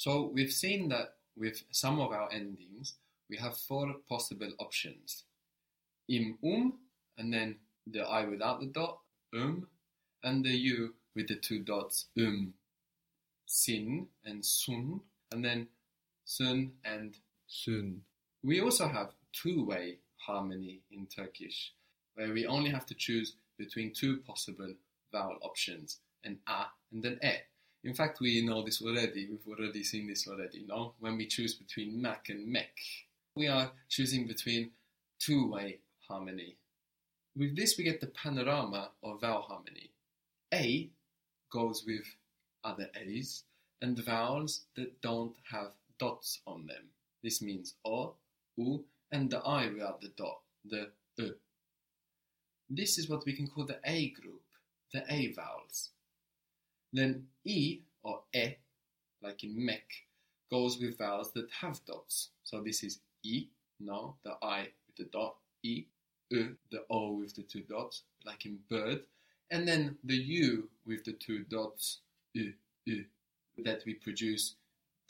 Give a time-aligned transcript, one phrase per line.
[0.00, 2.94] So we've seen that with some of our endings,
[3.28, 5.24] we have four possible options.
[6.08, 6.78] Im, um,
[7.18, 7.56] and then
[7.86, 8.98] the I without the dot,
[9.34, 9.66] um,
[10.24, 12.54] and the U with the two dots, um.
[13.44, 15.00] Sin and sun,
[15.32, 15.68] and then
[16.24, 17.14] sun and
[17.46, 18.00] sun.
[18.42, 21.74] We also have two-way harmony in Turkish,
[22.14, 24.72] where we only have to choose between two possible
[25.12, 27.49] vowel options, an a and an e.
[27.82, 29.26] In fact, we know this already.
[29.30, 30.94] We've already seen this already, no?
[31.00, 32.76] When we choose between mak and mek,
[33.34, 34.72] we are choosing between
[35.18, 36.56] two-way harmony.
[37.36, 39.90] With this, we get the panorama of vowel harmony.
[40.52, 40.90] A
[41.50, 42.04] goes with
[42.64, 43.44] other A's
[43.80, 46.88] and vowels that don't have dots on them.
[47.22, 48.14] This means O,
[48.56, 51.34] U, and the I without the dot, the U.
[52.68, 54.42] This is what we can call the A group,
[54.92, 55.90] the A vowels.
[56.92, 58.56] Then E or E,
[59.22, 59.84] like in mek,
[60.50, 62.30] goes with vowels that have dots.
[62.44, 63.46] So this is E,
[63.78, 65.84] no, the I with the dot, E,
[66.30, 69.02] U, the O with the two dots, like in bird,
[69.50, 71.98] and then the U with the two dots,
[72.34, 72.52] U,
[72.86, 73.04] U,
[73.64, 74.54] that we produce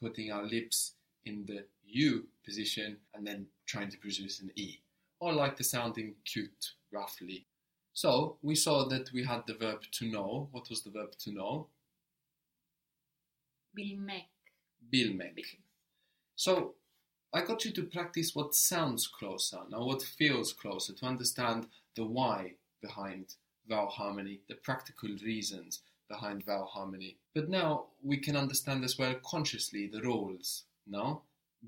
[0.00, 0.92] putting our lips
[1.24, 4.80] in the U position and then trying to produce an E,
[5.20, 7.46] or like the sounding cute, roughly.
[8.02, 10.48] So we saw that we had the verb to know.
[10.52, 11.66] What was the verb to know?
[13.78, 14.24] Bilmek.
[14.90, 15.58] Bilmek.
[16.34, 16.76] So
[17.34, 22.06] I got you to practice what sounds closer, now what feels closer, to understand the
[22.06, 23.34] why behind
[23.68, 27.18] vowel harmony, the practical reasons behind vowel harmony.
[27.34, 30.64] But now we can understand as well consciously the rules.
[30.86, 31.20] Now,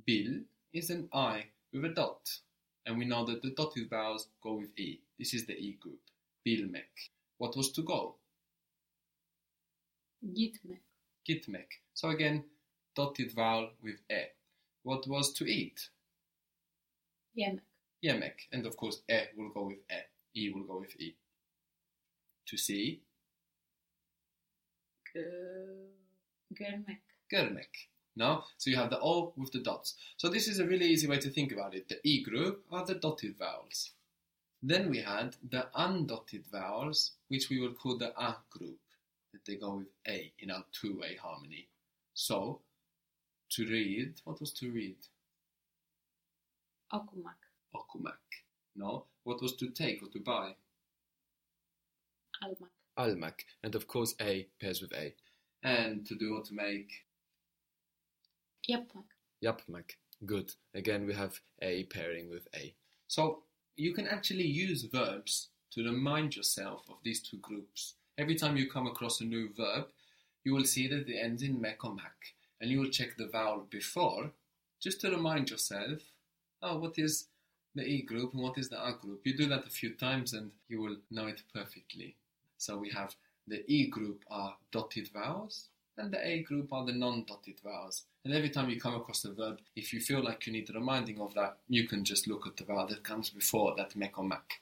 [0.07, 0.41] bil
[0.73, 2.39] is an I with a dot,
[2.87, 5.03] and we know that the dotted vowels go with E.
[5.19, 6.01] This is the E group.
[6.47, 7.11] Bilmek.
[7.39, 8.17] What was to go?
[10.25, 10.83] Gitmek.
[11.25, 11.83] Gitmek.
[11.95, 12.45] So again,
[12.95, 14.31] dotted vowel with E.
[14.83, 15.91] What was to eat?
[17.37, 17.61] Yemek.
[18.05, 18.49] Yemek.
[18.53, 20.03] And of course, E will go with E.
[20.35, 21.15] E will go with E.
[22.47, 23.01] To see?
[26.53, 27.01] Görmek.
[27.29, 27.89] Görmek.
[28.17, 28.45] No?
[28.59, 29.95] So you have the O with the dots.
[30.17, 31.89] So this is a really easy way to think about it.
[31.89, 33.93] The E group are the dotted vowels.
[34.63, 38.79] Then we had the undotted vowels, which we will call the A group,
[39.33, 41.69] that they go with A in our two-way harmony.
[42.15, 42.61] So,
[43.51, 44.97] to read, what was to read?
[46.93, 47.41] Okumak.
[47.75, 48.13] Okumak.
[48.77, 49.07] No?
[49.25, 50.55] What was to take or to buy?
[52.45, 52.71] Almak.
[52.99, 53.41] Almak.
[53.63, 55.15] And of course, A pairs with A.
[55.63, 56.91] And to do or to make?
[58.69, 59.05] Yapmak.
[59.45, 59.97] Yapmak.
[60.25, 60.53] Good.
[60.75, 62.75] Again, we have A pairing with A.
[63.09, 63.43] So,
[63.77, 67.95] you can actually use verbs to remind yourself of these two groups.
[68.19, 69.87] Every time you come across a new verb,
[70.45, 73.29] you will see that it ends in mek or mak, and you will check the
[73.29, 74.33] vowel before
[74.81, 76.01] just to remind yourself,
[76.63, 77.29] oh, what is
[77.75, 79.21] the E group and what is the A group?
[79.25, 82.17] You do that a few times and you will know it perfectly.
[82.59, 83.15] So we have
[83.49, 88.05] the E group are dotted vowels, and the A group are the non-dotted vowels.
[88.25, 91.21] And every time you come across a verb, if you feel like you need reminding
[91.21, 94.25] of that, you can just look at the vowel that comes before that mek or
[94.25, 94.61] mak.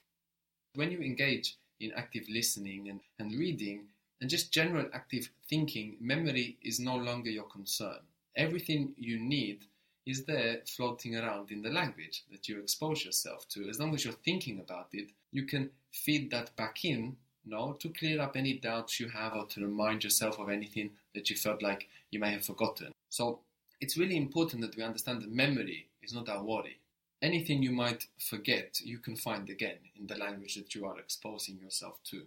[0.75, 3.89] When you engage in active listening and, and reading,
[4.21, 7.99] and just general active thinking, memory is no longer your concern.
[8.37, 9.65] Everything you need
[10.07, 13.69] is there floating around in the language that you expose yourself to.
[13.69, 17.89] As long as you're thinking about it, you can feed that back in no, to
[17.89, 21.63] clear up any doubts you have or to remind yourself of anything that you felt
[21.63, 22.93] like you may have forgotten.
[23.09, 23.41] So
[23.81, 26.79] it's really important that we understand that memory is not our worry.
[27.23, 31.59] Anything you might forget, you can find again in the language that you are exposing
[31.59, 32.23] yourself to.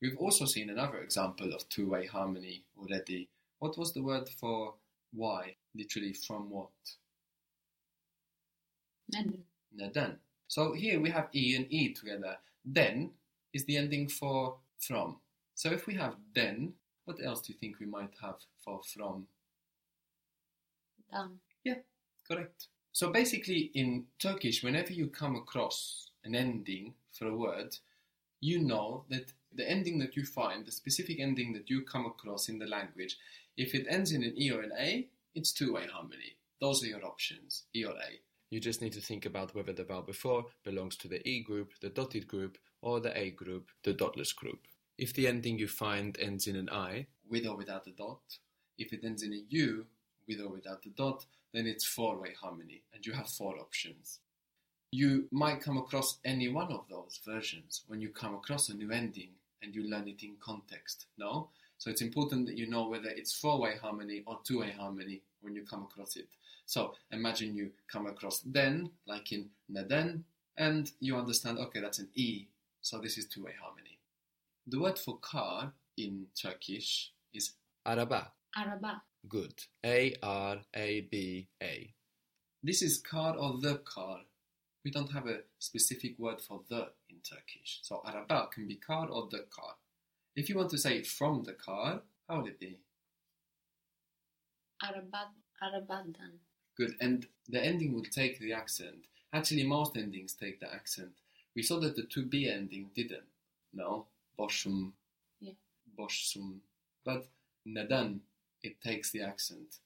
[0.00, 3.28] We've also seen another example of two way harmony already.
[3.58, 4.74] What was the word for
[5.12, 5.56] why?
[5.74, 6.70] Literally, from what?
[9.12, 9.42] Neden.
[9.74, 10.18] Neden.
[10.46, 12.36] So here we have E and E together.
[12.70, 13.10] Den
[13.52, 15.16] is the ending for from.
[15.54, 16.74] So if we have den,
[17.04, 19.26] what else do you think we might have for from?
[21.12, 21.38] Dan.
[21.64, 21.80] Yeah,
[22.26, 22.66] correct.
[22.92, 27.76] So basically, in Turkish, whenever you come across an ending for a word,
[28.40, 32.48] you know that the ending that you find, the specific ending that you come across
[32.48, 33.16] in the language,
[33.56, 36.36] if it ends in an E or an A, it's two way harmony.
[36.60, 38.20] Those are your options, E or A.
[38.50, 41.72] You just need to think about whether the vowel before belongs to the E group,
[41.80, 44.66] the dotted group, or the A group, the dotless group.
[44.96, 48.22] If the ending you find ends in an I, with or without a dot,
[48.78, 49.86] if it ends in a U,
[50.28, 54.20] with or without the dot, then it's four way harmony, and you have four options.
[54.92, 58.90] You might come across any one of those versions when you come across a new
[58.90, 59.30] ending
[59.62, 61.48] and you learn it in context, no?
[61.78, 65.62] So it's important that you know whether it's four-way harmony or two-way harmony when you
[65.62, 66.28] come across it.
[66.66, 70.24] So imagine you come across den, like in neden,
[70.56, 72.46] and you understand, okay, that's an E,
[72.82, 73.98] so this is two-way harmony.
[74.66, 77.52] The word for car in Turkish is
[77.86, 78.32] Araba.
[78.56, 79.02] Araba.
[79.26, 79.64] Good.
[79.84, 81.94] A R A B A.
[82.62, 84.20] this is car or the car.
[84.84, 87.80] We don't have a specific word for the in Turkish.
[87.82, 89.74] So araba can be car or the car.
[90.36, 92.78] If you want to say from the car, how would it be?
[94.82, 95.28] Araba.
[95.62, 96.38] Arabadan.
[96.76, 96.94] Good.
[97.00, 99.06] And the ending will take the accent.
[99.32, 101.10] Actually, most endings take the accent.
[101.56, 103.26] We saw that the to be ending didn't.
[103.74, 104.06] No.
[104.38, 104.92] Boshum.
[105.40, 105.54] Yeah.
[105.98, 106.58] Boshsum.
[107.04, 107.26] But
[107.66, 108.20] nadan,
[108.62, 109.76] it takes the accent.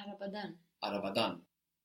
[0.00, 0.54] Arabadan.
[0.84, 1.38] Arabadan.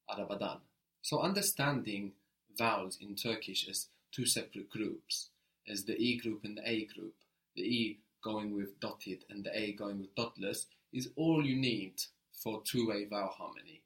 [0.10, 0.60] Arabadan.
[1.02, 2.14] So understanding
[2.58, 5.30] vowels in Turkish as two separate groups,
[5.68, 7.16] as the E group and the A group,
[7.56, 11.94] the E going with dotted and the A going with dotless, is all you need
[12.32, 13.82] for two-way vowel harmony.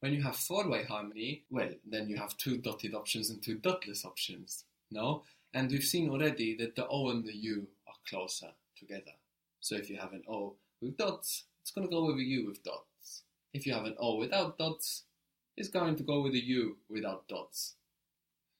[0.00, 4.04] When you have four-way harmony, well, then you have two dotted options and two dotless
[4.04, 5.22] options, no?
[5.52, 9.12] And we've seen already that the O and the U are closer together.
[9.60, 12.46] So if you have an O with dots, it's going to go with a U
[12.48, 13.22] with dots.
[13.54, 15.04] If you have an O without dots,
[15.56, 17.74] it's going to go with a U without dots.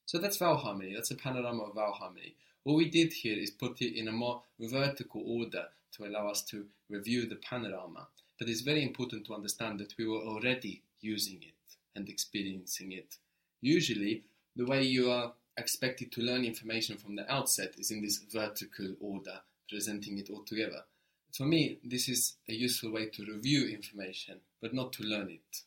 [0.06, 0.94] So that's vowel harmony.
[0.94, 2.36] That's a panorama of vowel harmony.
[2.62, 5.64] What we did here is put it in a more vertical order
[5.96, 8.06] to allow us to review the panorama.
[8.38, 13.16] But it's very important to understand that we were already using it and experiencing it.
[13.60, 14.22] Usually,
[14.54, 18.94] the way you are expected to learn information from the outset is in this vertical
[19.00, 20.84] order, presenting it all together.
[21.32, 25.62] For me, this is a useful way to review information, but not to learn it.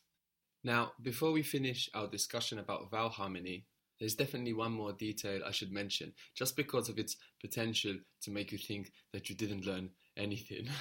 [0.62, 3.64] Now, before we finish our discussion about vowel harmony,
[3.98, 8.52] there's definitely one more detail I should mention, just because of its potential to make
[8.52, 10.68] you think that you didn't learn anything.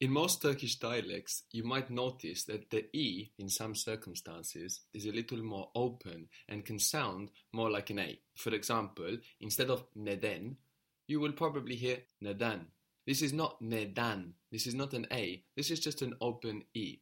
[0.00, 5.12] In most Turkish dialects, you might notice that the E, in some circumstances, is a
[5.12, 8.18] little more open and can sound more like an A.
[8.34, 10.56] For example, instead of neden,
[11.06, 12.66] you will probably hear nedan.
[13.06, 16.98] This is not nedan, this is not an A, this is just an open E.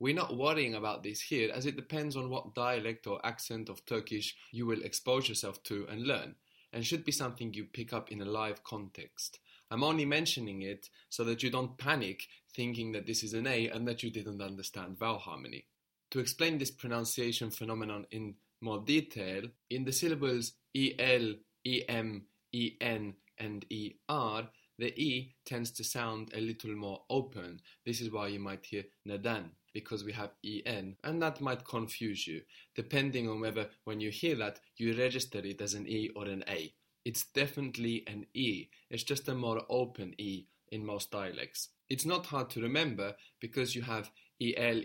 [0.00, 3.86] We're not worrying about this here as it depends on what dialect or accent of
[3.86, 6.34] Turkish you will expose yourself to and learn,
[6.72, 9.38] and should be something you pick up in a live context.
[9.70, 13.68] I'm only mentioning it so that you don't panic thinking that this is an A
[13.68, 15.66] and that you didn't understand vowel harmony.
[16.10, 21.34] To explain this pronunciation phenomenon in more detail, in the syllables EL,
[21.64, 22.22] EM,
[22.52, 24.48] EN, and ER,
[24.78, 27.60] the E tends to sound a little more open.
[27.84, 32.28] This is why you might hear Nadan because we have EN, and that might confuse
[32.28, 32.40] you,
[32.76, 36.44] depending on whether when you hear that you register it as an E or an
[36.48, 36.72] A.
[37.04, 41.70] It's definitely an E, it's just a more open E in most dialects.
[41.88, 44.10] It's not hard to remember because you have
[44.40, 44.80] EL,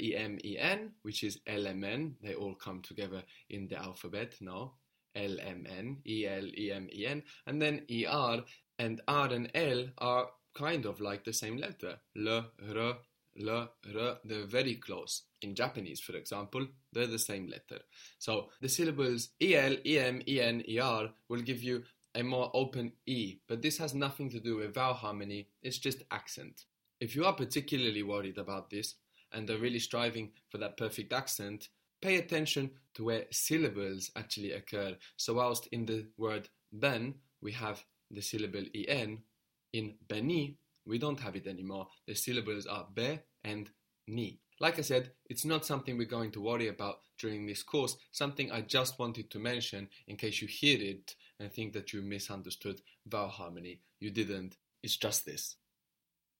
[1.04, 4.74] which is LMN, they all come together in the alphabet, no?
[5.16, 8.44] LMN, EL, and then ER
[8.80, 12.00] and R and L are kind of like the same letter.
[12.18, 12.46] L,
[12.76, 12.98] R,
[13.40, 15.24] L, R, they're very close.
[15.42, 17.84] In Japanese, for example, they're the same letter.
[18.18, 21.84] So the syllables EL, EM, EN, ER will give you
[22.16, 26.04] a more open E, but this has nothing to do with vowel harmony, it's just
[26.10, 26.66] accent.
[27.00, 28.96] If you are particularly worried about this
[29.32, 31.70] and are really striving for that perfect accent,
[32.02, 34.96] pay attention to where syllables actually occur.
[35.18, 39.20] So, whilst in the word ben we have the syllable en,
[39.74, 40.58] in beni
[40.90, 41.88] we don't have it anymore.
[42.08, 43.70] The syllables are be and
[44.08, 44.40] ni.
[44.60, 48.52] Like I said, it's not something we're going to worry about during this course, something
[48.52, 52.82] I just wanted to mention in case you hear it and think that you misunderstood
[53.06, 53.82] vowel harmony.
[54.00, 55.56] You didn't, it's just this.